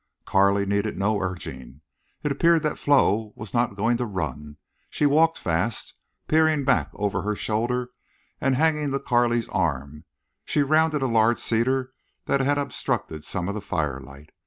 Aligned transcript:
Carley 0.25 0.65
needed 0.65 0.97
no 0.97 1.21
urging. 1.21 1.81
It 2.23 2.31
appeared 2.31 2.63
that 2.63 2.79
Flo 2.79 3.33
was 3.35 3.53
not 3.53 3.75
going 3.75 3.97
to 3.97 4.05
run. 4.07 4.57
She 4.89 5.05
walked 5.05 5.37
fast, 5.37 5.93
peering 6.27 6.65
back 6.65 6.89
over 6.95 7.21
her 7.21 7.35
shoulder, 7.35 7.91
and, 8.39 8.55
hanging 8.55 8.89
to 8.93 8.99
Carley's 8.99 9.47
arm, 9.49 10.05
she 10.43 10.63
rounded 10.63 11.03
a 11.03 11.07
large 11.07 11.37
cedar 11.37 11.93
that 12.25 12.41
had 12.41 12.57
obstructed 12.57 13.23
some 13.25 13.47
of 13.47 13.53
the 13.53 13.61
firelight. 13.61 14.31